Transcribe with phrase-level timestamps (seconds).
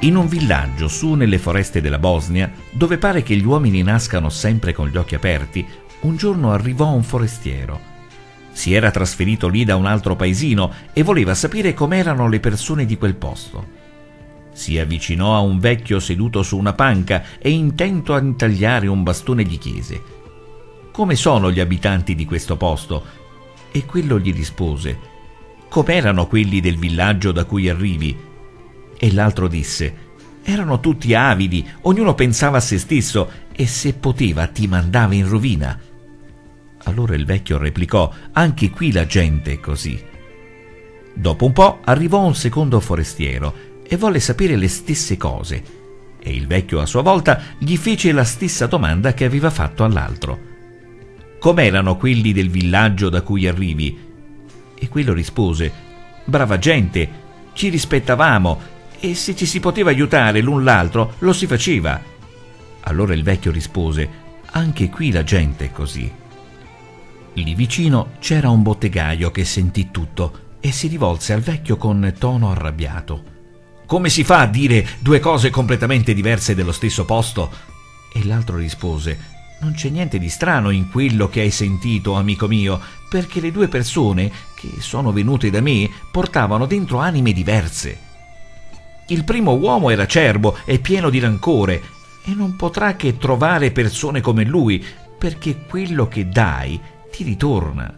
[0.00, 4.74] In un villaggio su nelle foreste della Bosnia, dove pare che gli uomini nascano sempre
[4.74, 5.66] con gli occhi aperti,
[6.00, 7.80] un giorno arrivò un forestiero.
[8.52, 12.98] Si era trasferito lì da un altro paesino e voleva sapere com'erano le persone di
[12.98, 13.66] quel posto.
[14.52, 19.44] Si avvicinò a un vecchio seduto su una panca e intento a intagliare un bastone
[19.44, 20.02] gli chiese
[20.92, 23.04] Come sono gli abitanti di questo posto?
[23.70, 24.98] E quello gli rispose
[25.68, 28.35] Com'erano quelli del villaggio da cui arrivi?
[28.98, 30.04] E l'altro disse,
[30.42, 35.78] erano tutti avidi, ognuno pensava a se stesso e se poteva ti mandava in rovina.
[36.84, 40.00] Allora il vecchio replicò, anche qui la gente è così.
[41.12, 45.62] Dopo un po' arrivò un secondo forestiero e volle sapere le stesse cose.
[46.18, 50.54] E il vecchio a sua volta gli fece la stessa domanda che aveva fatto all'altro.
[51.38, 53.98] Com'erano quelli del villaggio da cui arrivi?
[54.78, 55.72] E quello rispose,
[56.24, 57.08] brava gente,
[57.52, 58.74] ci rispettavamo
[59.10, 62.00] e se ci si poteva aiutare l'un l'altro lo si faceva.
[62.80, 64.08] Allora il vecchio rispose,
[64.50, 66.10] anche qui la gente è così.
[67.34, 72.50] Lì vicino c'era un bottegaio che sentì tutto e si rivolse al vecchio con tono
[72.50, 73.34] arrabbiato.
[73.86, 77.50] Come si fa a dire due cose completamente diverse dello stesso posto?
[78.12, 79.18] E l'altro rispose,
[79.60, 83.68] non c'è niente di strano in quello che hai sentito, amico mio, perché le due
[83.68, 88.05] persone che sono venute da me portavano dentro anime diverse.
[89.08, 91.80] Il primo uomo era acerbo e pieno di rancore
[92.24, 94.84] e non potrà che trovare persone come lui,
[95.16, 97.92] perché quello che dai ti ritorna.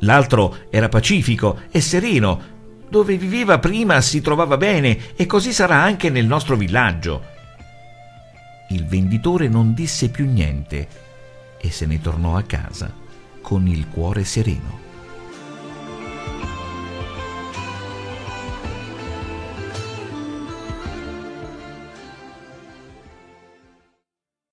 [0.00, 2.54] L'altro era pacifico e sereno,
[2.88, 7.34] dove viveva prima si trovava bene e così sarà anche nel nostro villaggio.
[8.70, 10.88] Il venditore non disse più niente
[11.60, 12.92] e se ne tornò a casa
[13.40, 14.85] con il cuore sereno.